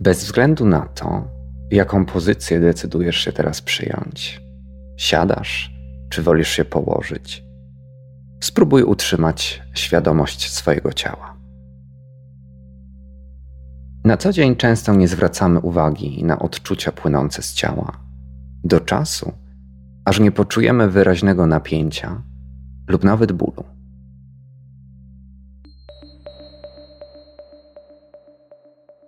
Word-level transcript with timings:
Bez 0.00 0.24
względu 0.24 0.66
na 0.66 0.80
to, 0.80 1.24
jaką 1.70 2.06
pozycję 2.06 2.60
decydujesz 2.60 3.16
się 3.16 3.32
teraz 3.32 3.62
przyjąć, 3.62 4.40
siadasz 4.96 5.72
czy 6.10 6.22
wolisz 6.22 6.48
się 6.48 6.64
położyć, 6.64 7.44
spróbuj 8.40 8.82
utrzymać 8.82 9.62
świadomość 9.74 10.52
swojego 10.52 10.92
ciała. 10.92 11.36
Na 14.04 14.16
co 14.16 14.32
dzień 14.32 14.56
często 14.56 14.94
nie 14.94 15.08
zwracamy 15.08 15.60
uwagi 15.60 16.24
na 16.24 16.38
odczucia 16.38 16.92
płynące 16.92 17.42
z 17.42 17.54
ciała, 17.54 17.92
do 18.64 18.80
czasu, 18.80 19.32
aż 20.04 20.20
nie 20.20 20.32
poczujemy 20.32 20.88
wyraźnego 20.90 21.46
napięcia 21.46 22.22
lub 22.88 23.04
nawet 23.04 23.32
bólu. 23.32 23.79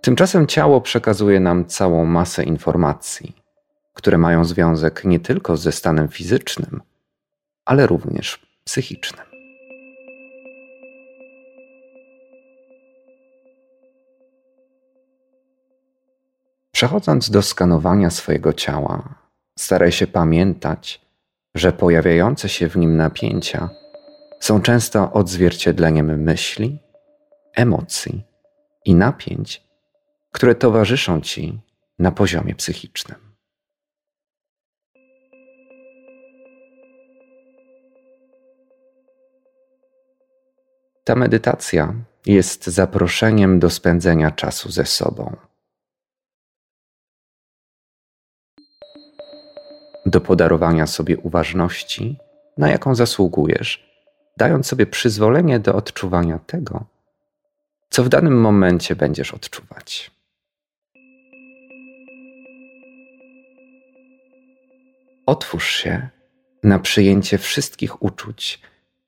Tymczasem 0.03 0.47
ciało 0.47 0.81
przekazuje 0.81 1.39
nam 1.39 1.65
całą 1.65 2.05
masę 2.05 2.43
informacji, 2.43 3.35
które 3.93 4.17
mają 4.17 4.45
związek 4.45 5.05
nie 5.05 5.19
tylko 5.19 5.57
ze 5.57 5.71
stanem 5.71 6.07
fizycznym, 6.07 6.81
ale 7.65 7.87
również 7.87 8.47
psychicznym. 8.63 9.25
Przechodząc 16.71 17.29
do 17.29 17.41
skanowania 17.41 18.09
swojego 18.09 18.53
ciała, 18.53 19.15
staraj 19.59 19.91
się 19.91 20.07
pamiętać, 20.07 21.01
że 21.55 21.73
pojawiające 21.73 22.49
się 22.49 22.69
w 22.69 22.77
nim 22.77 22.97
napięcia 22.97 23.69
są 24.39 24.61
często 24.61 25.11
odzwierciedleniem 25.11 26.21
myśli, 26.23 26.79
emocji 27.55 28.23
i 28.85 28.95
napięć, 28.95 29.72
które 30.33 30.55
towarzyszą 30.55 31.21
ci 31.21 31.59
na 31.99 32.11
poziomie 32.11 32.55
psychicznym. 32.55 33.33
Ta 41.03 41.15
medytacja 41.15 41.93
jest 42.25 42.67
zaproszeniem 42.67 43.59
do 43.59 43.69
spędzenia 43.69 44.31
czasu 44.31 44.71
ze 44.71 44.85
sobą. 44.85 45.35
Do 50.05 50.21
podarowania 50.21 50.87
sobie 50.87 51.17
uważności, 51.17 52.17
na 52.57 52.69
jaką 52.69 52.95
zasługujesz, 52.95 53.89
dając 54.37 54.67
sobie 54.67 54.85
przyzwolenie 54.85 55.59
do 55.59 55.75
odczuwania 55.75 56.39
tego, 56.39 56.85
co 57.89 58.03
w 58.03 58.09
danym 58.09 58.41
momencie 58.41 58.95
będziesz 58.95 59.33
odczuwać. 59.33 60.11
Otwórz 65.25 65.75
się 65.75 66.09
na 66.63 66.79
przyjęcie 66.79 67.37
wszystkich 67.37 68.03
uczuć, 68.03 68.61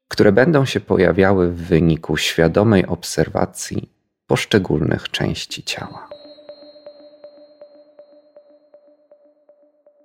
które 0.08 0.32
będą 0.32 0.66
się 0.66 0.80
pojawiały 0.80 1.52
w 1.52 1.56
wyniku 1.56 2.18
świadomej 2.18 2.86
obserwacji 2.86 3.90
poszczególnych 4.28 5.12
części 5.12 5.64
ciała. 5.64 6.10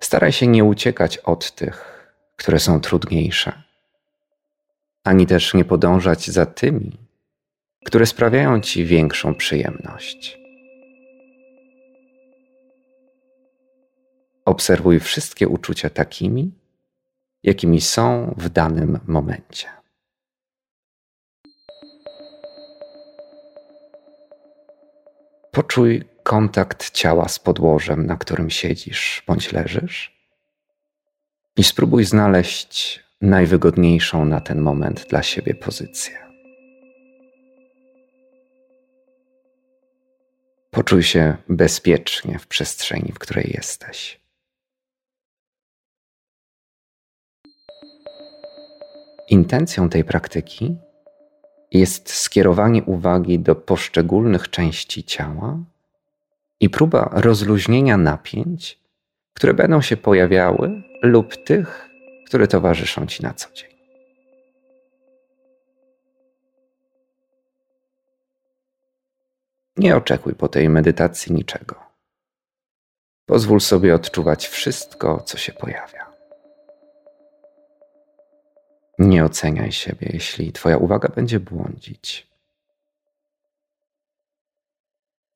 Staraj 0.00 0.32
się 0.32 0.46
nie 0.46 0.64
uciekać 0.64 1.18
od 1.18 1.54
tych, 1.54 2.08
które 2.36 2.58
są 2.58 2.80
trudniejsze, 2.80 3.62
ani 5.04 5.26
też 5.26 5.54
nie 5.54 5.64
podążać 5.64 6.30
za 6.30 6.46
tymi, 6.46 6.96
które 7.84 8.06
sprawiają 8.06 8.60
ci 8.60 8.84
większą 8.84 9.34
przyjemność. 9.34 10.39
Obserwuj 14.50 15.00
wszystkie 15.00 15.48
uczucia 15.48 15.90
takimi, 15.90 16.52
jakimi 17.42 17.80
są 17.80 18.34
w 18.36 18.48
danym 18.48 18.98
momencie. 19.06 19.68
Poczuj 25.50 26.04
kontakt 26.22 26.90
ciała 26.90 27.28
z 27.28 27.38
podłożem, 27.38 28.06
na 28.06 28.16
którym 28.16 28.50
siedzisz 28.50 29.22
bądź 29.26 29.52
leżysz, 29.52 30.26
i 31.56 31.64
spróbuj 31.64 32.04
znaleźć 32.04 33.04
najwygodniejszą 33.20 34.24
na 34.24 34.40
ten 34.40 34.60
moment 34.60 35.06
dla 35.08 35.22
siebie 35.22 35.54
pozycję. 35.54 36.18
Poczuj 40.70 41.02
się 41.02 41.36
bezpiecznie 41.48 42.38
w 42.38 42.46
przestrzeni, 42.46 43.12
w 43.12 43.18
której 43.18 43.50
jesteś. 43.54 44.19
Intencją 49.30 49.88
tej 49.88 50.04
praktyki 50.04 50.76
jest 51.72 52.12
skierowanie 52.12 52.82
uwagi 52.82 53.38
do 53.38 53.54
poszczególnych 53.54 54.50
części 54.50 55.04
ciała 55.04 55.58
i 56.60 56.70
próba 56.70 57.10
rozluźnienia 57.12 57.96
napięć, 57.96 58.78
które 59.34 59.54
będą 59.54 59.82
się 59.82 59.96
pojawiały, 59.96 60.82
lub 61.02 61.44
tych, 61.44 61.88
które 62.26 62.48
towarzyszą 62.48 63.06
ci 63.06 63.22
na 63.22 63.34
co 63.34 63.52
dzień. 63.54 63.70
Nie 69.76 69.96
oczekuj 69.96 70.34
po 70.34 70.48
tej 70.48 70.68
medytacji 70.68 71.34
niczego. 71.34 71.76
Pozwól 73.26 73.60
sobie 73.60 73.94
odczuwać 73.94 74.48
wszystko, 74.48 75.22
co 75.22 75.38
się 75.38 75.52
pojawia. 75.52 76.09
Nie 79.00 79.24
oceniaj 79.24 79.72
siebie, 79.72 80.10
jeśli 80.12 80.52
Twoja 80.52 80.76
uwaga 80.76 81.08
będzie 81.08 81.40
błądzić. 81.40 82.30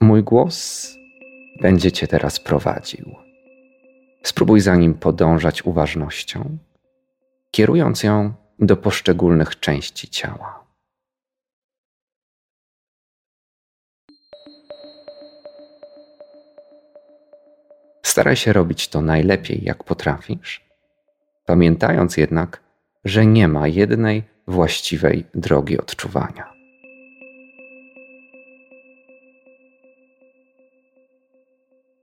Mój 0.01 0.23
głos 0.23 0.89
będzie 1.61 1.93
Cię 1.93 2.07
teraz 2.07 2.41
prowadził. 2.41 3.15
Spróbuj 4.23 4.61
za 4.61 4.77
nim 4.77 4.95
podążać 4.95 5.65
uważnością, 5.65 6.59
kierując 7.51 8.03
ją 8.03 8.35
do 8.59 8.77
poszczególnych 8.77 9.61
części 9.61 10.09
ciała. 10.09 10.65
Staraj 18.03 18.37
się 18.37 18.53
robić 18.53 18.89
to 18.89 19.01
najlepiej, 19.01 19.65
jak 19.65 19.85
potrafisz, 19.85 20.65
pamiętając 21.47 22.17
jednak, 22.17 22.64
że 23.05 23.27
nie 23.27 23.49
ma 23.49 23.69
jednej 23.69 24.23
właściwej 24.47 25.27
drogi 25.35 25.79
odczuwania. 25.79 26.55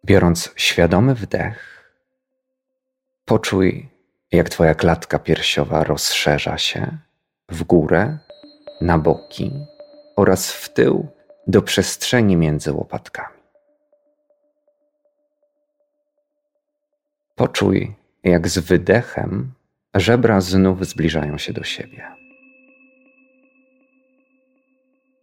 Biorąc 0.05 0.53
świadomy 0.55 1.15
wdech, 1.15 1.91
poczuj, 3.25 3.89
jak 4.31 4.49
Twoja 4.49 4.75
klatka 4.75 5.19
piersiowa 5.19 5.83
rozszerza 5.83 6.57
się 6.57 6.97
w 7.49 7.63
górę, 7.63 8.17
na 8.81 8.97
boki 8.97 9.51
oraz 10.15 10.51
w 10.51 10.69
tył 10.73 11.07
do 11.47 11.61
przestrzeni 11.61 12.37
między 12.37 12.73
łopatkami. 12.73 13.41
Poczuj, 17.35 17.95
jak 18.23 18.47
z 18.47 18.57
wydechem 18.57 19.53
Żebra 19.95 20.41
znów 20.41 20.85
zbliżają 20.85 21.37
się 21.37 21.53
do 21.53 21.63
siebie. 21.63 22.15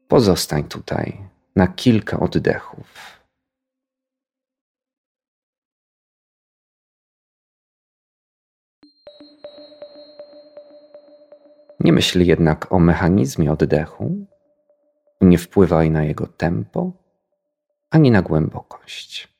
Pozostań 0.08 0.64
tutaj 0.64 1.18
na 1.56 1.66
kilka 1.66 2.20
oddechów. 2.20 3.19
Nie 11.81 11.93
myśl 11.93 12.22
jednak 12.22 12.72
o 12.72 12.78
mechanizmie 12.78 13.52
oddechu, 13.52 14.26
nie 15.20 15.38
wpływaj 15.38 15.90
na 15.90 16.04
jego 16.04 16.26
tempo 16.26 16.93
ani 17.90 18.10
na 18.10 18.22
głębokość. 18.22 19.38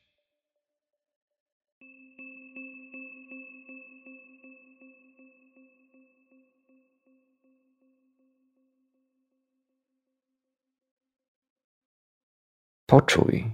Poczuj, 12.89 13.51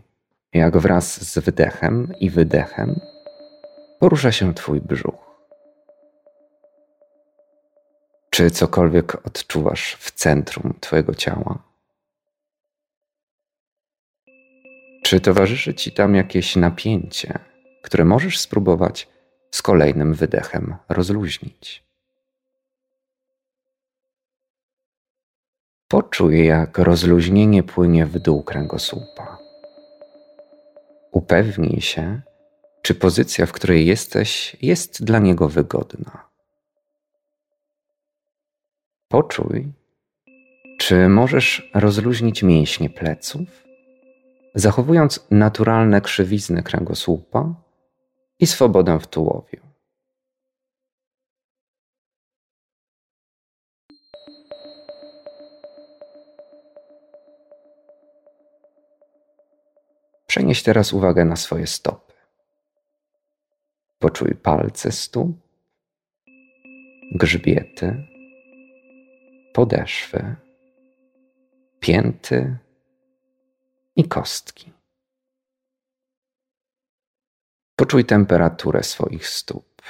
jak 0.54 0.78
wraz 0.78 1.32
z 1.32 1.40
wdechem 1.40 2.14
i 2.20 2.30
wydechem 2.30 3.00
porusza 4.00 4.32
się 4.32 4.54
Twój 4.54 4.82
brzuch. 4.82 5.46
Czy 8.30 8.52
cokolwiek 8.52 9.28
odczuwasz 9.28 9.96
w 10.00 10.12
centrum 10.12 10.74
Twojego 10.80 11.16
ciała? 11.16 11.64
Czy 15.04 15.20
towarzyszy 15.20 15.74
ci 15.74 15.92
tam 15.92 16.16
jakieś 16.16 16.56
napięcie, 16.56 17.40
które 17.84 18.06
możesz 18.06 18.40
spróbować 18.40 19.08
z 19.52 19.62
kolejnym 19.62 20.14
wydechem 20.14 20.76
rozluźnić? 20.90 21.85
Poczuj, 25.96 26.46
jak 26.46 26.78
rozluźnienie 26.78 27.64
płynie 27.64 28.06
w 28.06 28.20
dół 28.20 28.44
kręgosłupa. 28.44 29.38
Upewnij 31.12 31.82
się, 31.82 32.22
czy 32.82 32.96
pozycja, 32.96 33.46
w 33.46 33.52
której 33.52 33.86
jesteś, 33.86 34.58
jest 34.62 35.04
dla 35.04 35.20
niego 35.20 35.50
wygodna. 35.50 36.30
Poczuj, 39.08 39.72
czy 40.78 41.10
możesz 41.10 41.72
rozluźnić 41.74 42.44
mięśnie 42.44 42.90
pleców, 42.90 43.64
zachowując 44.56 45.28
naturalne 45.32 46.02
krzywizny 46.02 46.64
kręgosłupa 46.64 47.54
i 48.40 48.48
swobodę 48.48 49.00
w 49.00 49.08
tułowiu. 49.08 49.65
Przenieś 60.36 60.64
teraz 60.64 60.94
uwagę 60.94 61.26
na 61.26 61.36
swoje 61.36 61.68
stopy. 61.68 62.14
Poczuj 64.00 64.36
palce 64.36 64.92
stóp, 64.92 65.38
grzbiety, 67.12 68.08
podeszwy, 69.54 70.36
pięty 71.80 72.58
i 73.96 74.04
kostki. 74.08 74.72
Poczuj 77.76 78.06
temperaturę 78.06 78.84
swoich 78.84 79.28
stóp. 79.28 79.82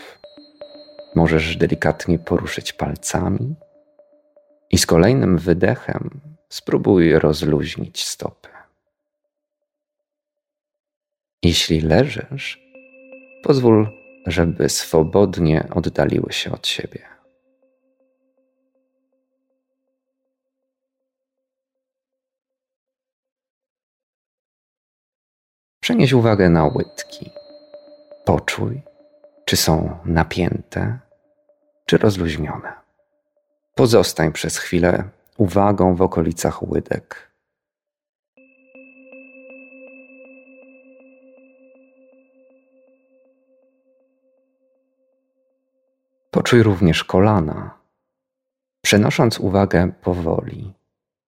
Możesz 1.16 1.58
delikatnie 1.58 2.20
poruszyć 2.20 2.74
palcami 2.74 3.56
i 4.72 4.78
z 4.78 4.86
kolejnym 4.86 5.38
wydechem 5.38 6.22
spróbuj 6.50 7.20
rozluźnić 7.20 8.06
stopy. 8.06 8.55
Jeśli 11.46 11.82
leżysz, 11.82 12.62
pozwól, 13.44 13.88
żeby 14.26 14.70
swobodnie 14.70 15.68
oddaliły 15.76 16.34
się 16.34 16.52
od 16.52 16.68
siebie. 16.68 17.00
Przenieś 25.80 26.14
uwagę 26.14 26.50
na 26.50 26.66
łydki. 26.66 27.32
Poczuj, 28.26 28.82
czy 29.46 29.58
są 29.58 29.98
napięte, 30.06 31.00
czy 31.86 31.98
rozluźnione. 31.98 32.74
Pozostań 33.76 34.32
przez 34.32 34.58
chwilę 34.58 35.10
uwagą 35.38 35.96
w 35.96 36.02
okolicach 36.02 36.64
łydek 36.64 37.35
Poczuj 46.46 46.64
również 46.64 47.04
kolana, 47.04 47.80
przenosząc 48.82 49.40
uwagę 49.40 49.92
powoli, 50.02 50.74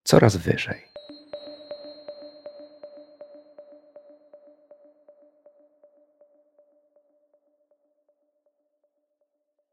coraz 0.04 0.36
wyżej. 0.36 0.82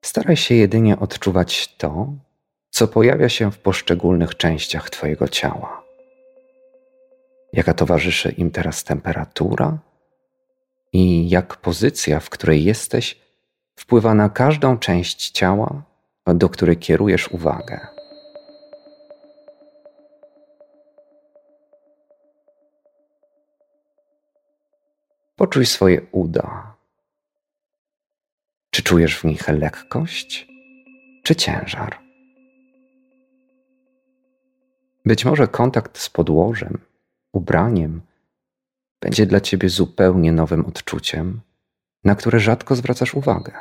Staraj 0.05 0.37
się 0.37 0.55
jedynie 0.55 0.99
odczuwać 0.99 1.77
to, 1.77 2.13
co 2.71 2.89
pojawia 2.89 3.29
się 3.29 3.51
w 3.51 3.59
poszczególnych 3.59 4.37
częściach 4.37 4.91
Twojego 4.91 5.29
ciała. 5.29 5.83
Jaka 7.53 7.75
towarzyszy 7.75 8.31
im 8.31 8.51
teraz 8.51 8.85
temperatura 8.85 9.79
i 10.93 11.29
jak 11.29 11.57
pozycja, 11.57 12.21
w 12.21 12.31
której 12.31 12.65
jesteś, 12.65 13.24
wpływa 13.77 14.15
na 14.15 14.29
każdą 14.29 14.79
część 14.79 15.31
ciała, 15.31 15.83
do 16.27 16.49
której 16.49 16.77
kierujesz 16.77 17.29
uwagę. 17.29 17.87
Poczuj 25.37 25.67
swoje 25.67 26.01
uda. 26.13 26.75
Czy 28.71 28.83
czujesz 28.83 29.19
w 29.19 29.25
nich 29.25 29.49
lekkość, 29.49 30.49
czy 31.23 31.37
ciężar? 31.37 31.99
Być 35.07 35.25
może 35.25 35.49
kontakt 35.49 35.99
z 35.99 36.11
podłożem, 36.11 36.79
ubraniem 37.33 38.01
będzie 39.01 39.27
dla 39.27 39.41
ciebie 39.41 39.69
zupełnie 39.69 40.33
nowym 40.33 40.67
odczuciem 40.67 41.41
na 42.05 42.15
które 42.15 42.41
rzadko 42.41 42.77
zwracasz 42.77 43.15
uwagę. 43.15 43.53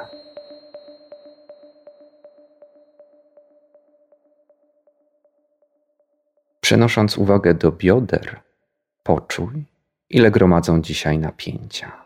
Przenosząc 6.62 7.18
uwagę 7.18 7.54
do 7.54 7.72
bioder, 7.72 8.42
poczuj, 9.04 9.66
ile 10.10 10.32
gromadzą 10.32 10.82
dzisiaj 10.82 11.20
napięcia. 11.20 12.04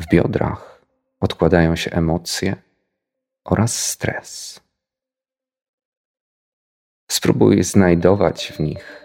W 0.00 0.08
biodrach 0.10 0.82
odkładają 1.20 1.76
się 1.76 1.90
emocje 1.90 2.56
oraz 3.44 3.88
stres. 3.88 4.60
Spróbuj 7.10 7.62
znajdować 7.62 8.52
w 8.52 8.60
nich 8.60 9.02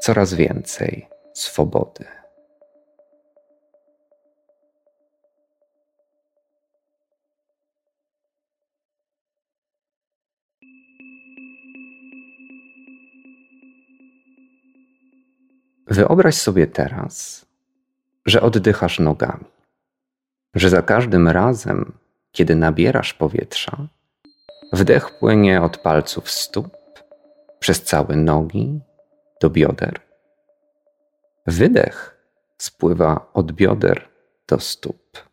coraz 0.00 0.34
więcej 0.34 1.09
swobody. 1.40 2.04
Wyobraź 15.86 16.34
sobie 16.34 16.66
teraz, 16.66 17.46
że 18.26 18.42
oddychasz 18.42 18.98
nogami, 18.98 19.44
że 20.54 20.70
za 20.70 20.82
każdym 20.82 21.28
razem, 21.28 21.92
kiedy 22.32 22.54
nabierasz 22.54 23.14
powietrza, 23.14 23.88
wdech 24.72 25.18
płynie 25.18 25.62
od 25.62 25.78
palców 25.78 26.30
stóp, 26.30 26.76
przez 27.58 27.82
całe 27.82 28.16
nogi 28.16 28.80
do 29.40 29.50
bioder 29.50 30.09
Wydech 31.46 32.24
spływa 32.58 33.30
od 33.34 33.52
bioder 33.52 34.08
do 34.48 34.60
stóp. 34.60 35.30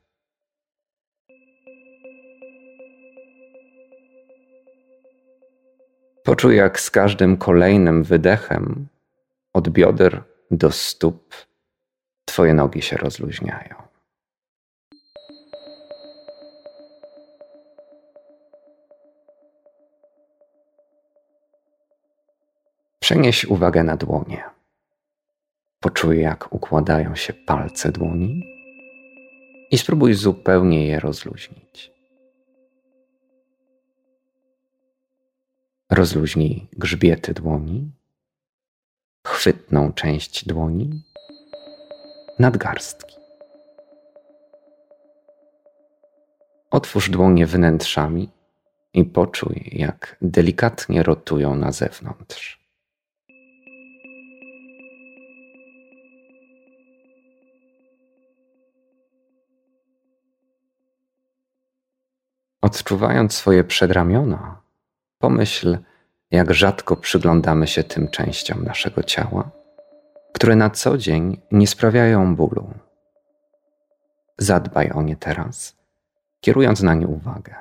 Poczuj, 6.23 6.55
jak 6.55 6.79
z 6.79 6.91
każdym 6.91 7.37
kolejnym 7.37 8.03
wydechem 8.03 8.87
od 9.53 9.69
bioder 9.69 10.23
do 10.51 10.71
stóp 10.71 11.47
Twoje 12.37 12.53
nogi 12.53 12.81
się 12.81 12.97
rozluźniają. 12.97 13.75
Przenieś 22.99 23.45
uwagę 23.45 23.83
na 23.83 23.97
dłonie. 23.97 24.56
Poczuj, 25.79 26.21
jak 26.21 26.53
układają 26.53 27.15
się 27.15 27.33
palce 27.33 27.91
dłoni 27.91 28.43
i 29.71 29.77
spróbuj 29.77 30.13
zupełnie 30.13 30.87
je 30.87 30.99
rozluźnić. 30.99 31.91
Rozluźnij 35.91 36.67
grzbiety 36.73 37.33
dłoni, 37.33 37.91
chwytną 39.27 39.93
część 39.93 40.45
dłoni, 40.45 41.03
nadgarstki. 42.39 43.17
Otwórz 46.71 47.09
dłonie 47.09 47.45
wnętrzami 47.45 48.29
i 48.93 49.05
poczuj, 49.05 49.69
jak 49.71 50.17
delikatnie 50.21 51.03
rotują 51.03 51.55
na 51.55 51.71
zewnątrz. 51.71 52.66
Odczuwając 62.67 63.33
swoje 63.33 63.63
przedramiona, 63.63 64.61
pomyśl, 65.19 65.77
jak 66.31 66.53
rzadko 66.53 66.95
przyglądamy 66.95 67.67
się 67.67 67.83
tym 67.83 68.07
częściom 68.07 68.63
naszego 68.63 69.03
ciała, 69.03 69.49
które 70.33 70.55
na 70.55 70.69
co 70.69 70.97
dzień 70.97 71.41
nie 71.51 71.67
sprawiają 71.67 72.35
bólu. 72.35 72.69
Zadbaj 74.37 74.91
o 74.91 75.01
nie 75.01 75.15
teraz, 75.15 75.77
kierując 76.41 76.81
na 76.81 76.93
nie 76.93 77.07
uwagę. 77.07 77.55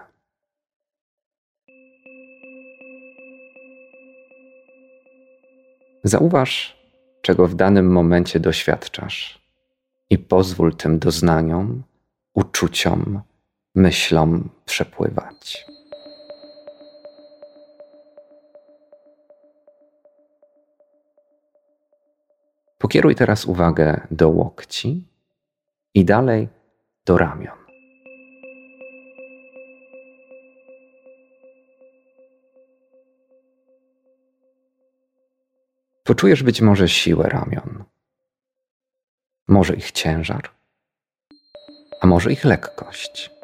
Zauważ, 6.05 6.77
czego 7.23 7.47
w 7.47 7.55
danym 7.55 7.93
momencie 7.93 8.41
doświadczasz 8.41 9.43
i 10.11 10.19
pozwól 10.19 10.77
tym 10.77 10.99
doznaniom, 10.99 11.83
uczuciom, 12.35 13.23
myślom 13.77 14.49
przepływać. 14.65 15.67
Pokieruj 22.79 23.15
teraz 23.15 23.45
uwagę 23.45 24.07
do 24.11 24.29
łokci 24.29 25.05
i 25.95 26.05
dalej 26.05 26.49
do 27.05 27.19
ramion. 27.19 27.59
Poczujesz 36.05 36.43
być 36.43 36.61
może 36.61 36.89
siłę 36.89 37.29
ramion, 37.29 37.85
może 39.49 39.75
ich 39.75 39.93
ciężar, 39.93 40.51
a 42.01 42.07
może 42.07 42.33
ich 42.33 42.45
lekkość. 42.45 43.36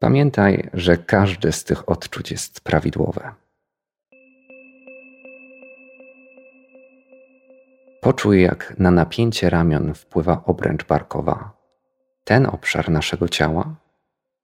Pamiętaj, 0.00 0.70
że 0.74 0.96
każde 0.96 1.52
z 1.52 1.64
tych 1.64 1.88
odczuć 1.88 2.30
jest 2.30 2.60
prawidłowe. 2.60 3.34
Poczuj, 8.00 8.42
jak 8.42 8.74
na 8.78 8.90
napięcie 8.90 9.50
ramion 9.50 9.94
wpływa 9.94 10.42
obręcz 10.46 10.84
barkowa, 10.84 11.52
ten 12.24 12.46
obszar 12.46 12.90
naszego 12.90 13.28
ciała, 13.28 13.74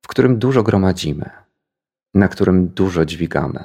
w 0.02 0.08
którym 0.08 0.38
dużo 0.38 0.62
gromadzimy, 0.62 1.30
na 2.14 2.28
którym 2.28 2.68
dużo 2.68 3.04
dźwigamy. 3.04 3.64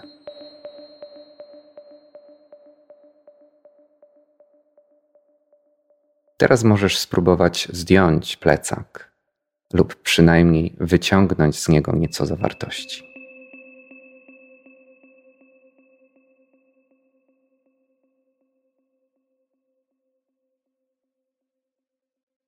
Teraz 6.38 6.63
możesz 6.63 6.98
spróbować 6.98 7.67
zdjąć 7.71 8.38
plecak 8.38 9.11
lub 9.73 9.95
przynajmniej 9.95 10.75
wyciągnąć 10.79 11.59
z 11.59 11.69
niego 11.69 11.95
nieco 11.95 12.25
zawartości. 12.25 13.11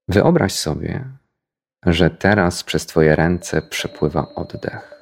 Wyobraź 0.07 0.53
sobie, 0.53 1.05
że 1.85 2.09
teraz 2.09 2.63
przez 2.63 2.85
Twoje 2.85 3.15
ręce 3.15 3.61
przepływa 3.61 4.35
oddech. 4.35 4.93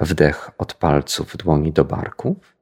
Wdech 0.00 0.50
od 0.58 0.74
palców 0.74 1.36
dłoni 1.36 1.72
do 1.72 1.84
barków. 1.84 2.56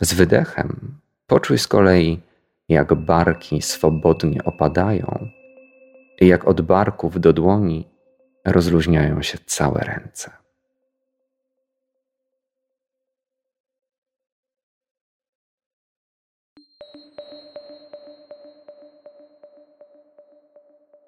Z 0.00 0.14
wydechem 0.14 0.98
poczuj 1.26 1.58
z 1.58 1.68
kolei 1.68 2.20
jak 2.72 2.94
barki 2.94 3.62
swobodnie 3.62 4.44
opadają 4.44 5.28
i 6.20 6.26
jak 6.26 6.48
od 6.48 6.60
barków 6.60 7.20
do 7.20 7.32
dłoni 7.32 7.88
rozluźniają 8.44 9.22
się 9.22 9.38
całe 9.46 9.80
ręce. 9.80 10.30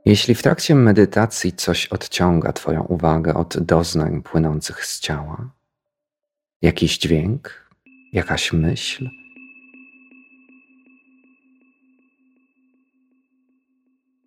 Jeśli 0.05 0.35
w 0.35 0.43
trakcie 0.43 0.75
medytacji 0.75 1.53
coś 1.53 1.87
odciąga 1.87 2.53
Twoją 2.53 2.83
uwagę 2.83 3.35
od 3.35 3.59
doznań 3.59 4.23
płynących 4.23 4.85
z 4.85 5.01
ciała, 5.01 5.51
jakiś 6.63 6.99
dźwięk, 6.99 7.71
jakaś 8.13 8.53
myśl, 8.53 9.09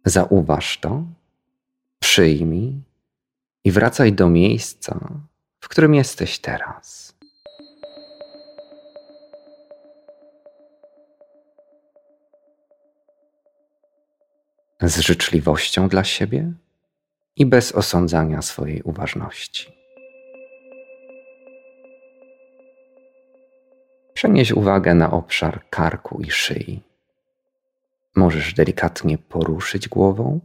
Zauważ 0.08 0.78
to, 0.78 1.04
przyjmij 2.00 2.74
i 3.64 3.72
wracaj 3.72 4.14
do 4.14 4.30
miejsca, 4.30 5.00
w 5.60 5.68
którym 5.68 5.96
jesteś 5.96 6.40
teraz. 6.40 7.16
Z 14.82 15.00
życzliwością 15.00 15.90
dla 15.90 16.04
siebie 16.04 16.52
i 17.36 17.46
bez 17.46 17.72
osądzania 17.72 18.42
swojej 18.42 18.82
uważności. 18.82 19.72
Przenieś 24.14 24.52
uwagę 24.52 24.96
na 24.96 25.12
obszar 25.12 25.70
karku 25.70 26.22
i 26.22 26.32
szyi. 26.32 26.87
Możesz 28.18 28.54
delikatnie 28.54 29.18
poruszyć 29.18 29.90
głową, 29.90 30.40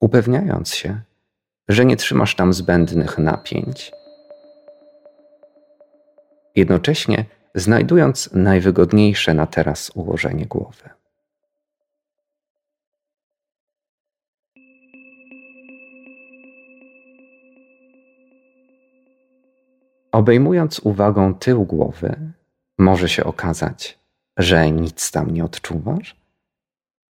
upewniając 0.00 0.74
się, 0.74 1.00
że 1.68 1.84
nie 1.84 1.96
trzymasz 1.96 2.36
tam 2.36 2.52
zbędnych 2.52 3.18
napięć. 3.18 3.92
Jednocześnie 6.56 7.24
znajdując 7.54 8.32
najwygodniejsze 8.32 9.34
na 9.34 9.46
teraz 9.46 9.90
ułożenie 9.94 10.46
głowy. 10.46 10.90
Obejmując 20.12 20.78
uwagą 20.78 21.34
tył 21.34 21.64
głowy, 21.64 22.32
może 22.78 23.08
się 23.08 23.24
okazać, 23.24 23.98
że 24.36 24.70
nic 24.70 25.10
tam 25.10 25.30
nie 25.30 25.44
odczuwasz, 25.44 26.23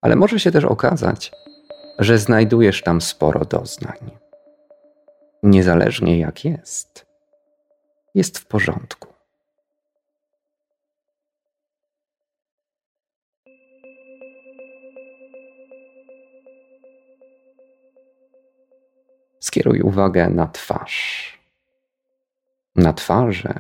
ale 0.05 0.17
może 0.17 0.41
się 0.41 0.51
też 0.51 0.65
okazać, 0.65 1.33
że 1.99 2.19
znajdujesz 2.19 2.83
tam 2.83 3.01
sporo 3.01 3.45
doznań. 3.45 4.11
Niezależnie 5.43 6.19
jak 6.19 6.45
jest, 6.45 7.07
jest 8.15 8.39
w 8.39 8.47
porządku. 8.47 9.09
Skieruj 19.41 19.81
uwagę 19.81 20.31
na 20.31 20.47
twarz. 20.47 21.39
Na 22.77 22.93
twarzy 22.93 23.55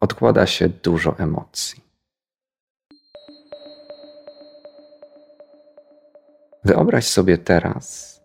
odkłada 0.00 0.46
się 0.46 0.68
dużo 0.68 1.18
emocji. 1.18 1.85
Wyobraź 6.66 7.06
sobie 7.06 7.38
teraz, 7.38 8.16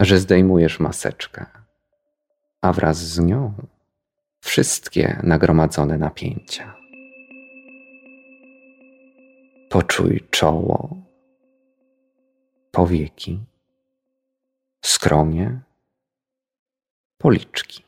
że 0.00 0.18
zdejmujesz 0.18 0.80
maseczkę, 0.80 1.46
a 2.60 2.72
wraz 2.72 2.96
z 2.96 3.18
nią 3.18 3.54
wszystkie 4.40 5.20
nagromadzone 5.22 5.98
napięcia. 5.98 6.74
Poczuj 9.70 10.26
czoło, 10.30 10.96
powieki, 12.70 13.44
skronie, 14.84 15.60
policzki. 17.18 17.84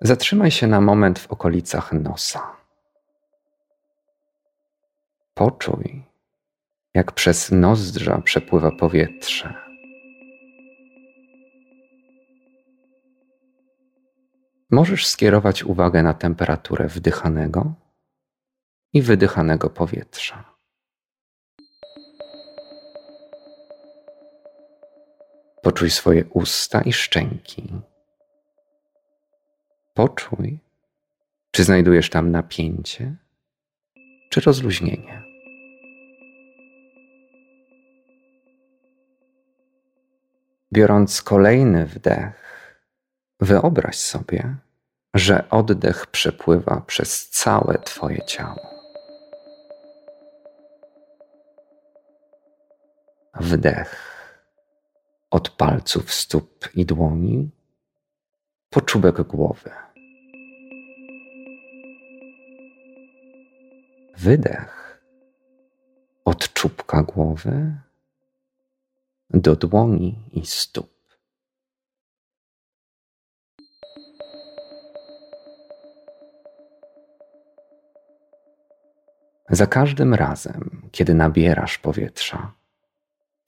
Zatrzymaj 0.00 0.50
się 0.50 0.66
na 0.66 0.80
moment 0.80 1.18
w 1.18 1.32
okolicach 1.32 1.92
nosa. 1.92 2.63
Poczuj, 5.34 6.02
jak 6.94 7.12
przez 7.12 7.52
nozdrza 7.52 8.20
przepływa 8.20 8.70
powietrze. 8.70 9.54
Możesz 14.70 15.06
skierować 15.06 15.64
uwagę 15.64 16.02
na 16.02 16.14
temperaturę 16.14 16.88
wdychanego 16.88 17.74
i 18.92 19.02
wydychanego 19.02 19.70
powietrza. 19.70 20.54
Poczuj 25.62 25.90
swoje 25.90 26.24
usta 26.24 26.82
i 26.82 26.92
szczęki. 26.92 27.74
Poczuj, 29.94 30.58
czy 31.50 31.64
znajdujesz 31.64 32.10
tam 32.10 32.30
napięcie 32.30 33.23
czy 34.34 34.40
rozluźnienie. 34.40 35.22
Biorąc 40.72 41.22
kolejny 41.22 41.86
wdech, 41.86 42.34
wyobraź 43.40 43.98
sobie, 43.98 44.56
że 45.14 45.50
oddech 45.50 46.06
przepływa 46.06 46.80
przez 46.80 47.30
całe 47.30 47.78
Twoje 47.78 48.24
ciało. 48.26 48.70
Wdech 53.34 53.96
od 55.30 55.50
palców 55.50 56.14
stóp 56.14 56.68
i 56.74 56.86
dłoni 56.86 57.50
po 58.70 58.80
czubek 58.80 59.22
głowy. 59.22 59.83
Wydech 64.24 65.00
od 66.24 66.52
czubka 66.52 67.02
głowy 67.02 67.74
do 69.30 69.56
dłoni 69.56 70.18
i 70.32 70.46
stóp. 70.46 70.90
Za 79.50 79.66
każdym 79.66 80.14
razem, 80.14 80.88
kiedy 80.92 81.14
nabierasz 81.14 81.78
powietrza, 81.78 82.52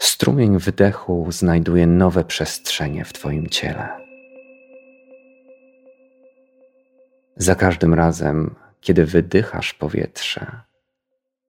strumień 0.03 0.59
wdechu 0.59 1.33
znajduje 1.33 1.87
nowe 1.87 2.25
przestrzenie 2.25 3.05
w 3.05 3.13
Twoim 3.13 3.47
ciele. 3.47 3.89
Za 7.37 7.55
każdym 7.55 7.95
razem, 7.95 8.55
kiedy 8.81 9.07
wydychasz 9.07 9.75
powietrze, 9.75 10.66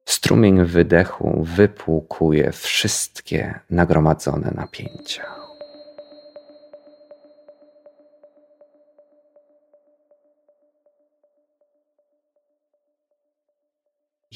strumień 0.08 0.66
wydechu 0.66 1.44
wypłukuje 1.44 2.52
wszystkie 2.52 3.60
nagromadzone 3.70 4.52
napięcia. 4.56 5.24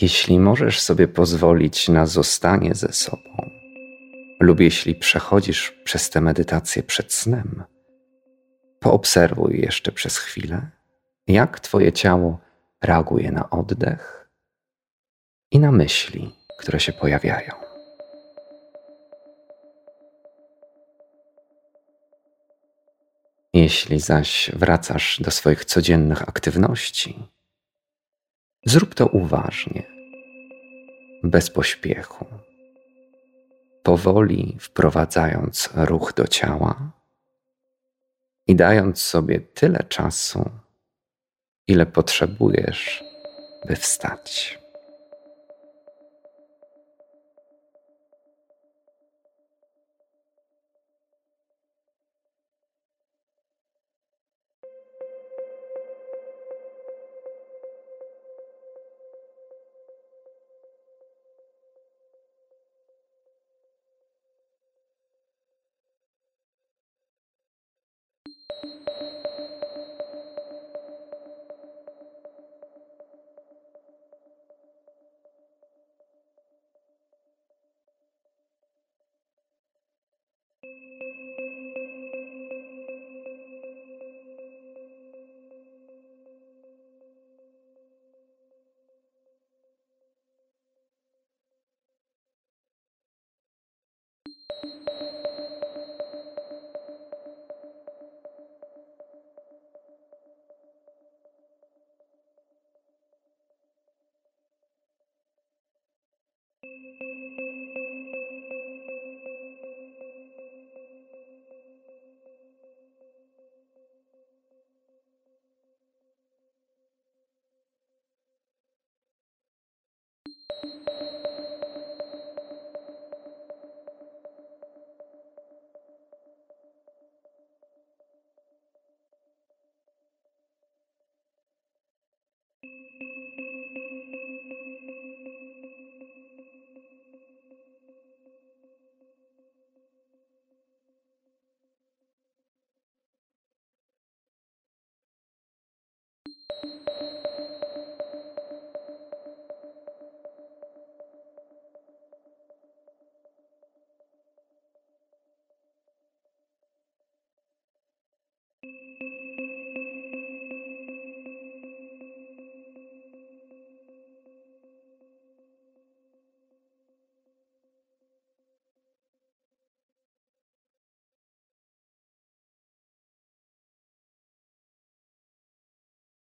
Jeśli 0.02 0.40
możesz 0.40 0.80
sobie 0.80 1.08
pozwolić 1.08 1.90
na 1.90 2.06
zostanie 2.06 2.76
ze 2.76 2.94
sobą, 2.94 3.50
lub 4.40 4.60
jeśli 4.60 4.96
przechodzisz 4.96 5.72
przez 5.84 6.10
tę 6.10 6.22
medytację 6.22 6.84
przed 6.84 7.14
snem, 7.14 7.64
poobserwuj 8.80 9.62
jeszcze 9.62 9.92
przez 9.92 10.18
chwilę, 10.18 10.70
jak 11.28 11.60
Twoje 11.60 11.92
ciało 11.92 12.40
reaguje 12.82 13.32
na 13.32 13.50
oddech 13.50 14.21
i 15.52 15.60
na 15.60 15.72
myśli, 15.72 16.36
które 16.58 16.80
się 16.80 16.94
pojawiają. 16.94 17.54
Jeśli 23.54 24.00
zaś 24.00 24.52
wracasz 24.54 25.22
do 25.22 25.32
swoich 25.32 25.66
codziennych 25.66 26.30
aktywności, 26.30 27.28
zrób 28.66 28.96
to 28.96 29.08
uważnie, 29.08 29.84
bez 31.24 31.50
pośpiechu 31.50 32.26
powoli 33.84 34.58
wprowadzając 34.60 35.70
ruch 35.76 36.14
do 36.14 36.28
ciała 36.28 36.92
i 38.48 38.56
dając 38.56 39.02
sobie 39.02 39.40
tyle 39.40 39.84
czasu, 39.84 40.50
ile 41.68 41.86
potrzebujesz, 41.86 43.04
by 43.68 43.76
wstać. 43.76 44.61